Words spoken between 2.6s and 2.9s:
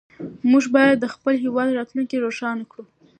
کړو.